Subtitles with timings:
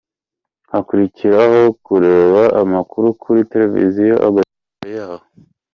[0.71, 5.25] Hakurikiraho kureba amakuru kuri Televiziyo Agaciro yaho.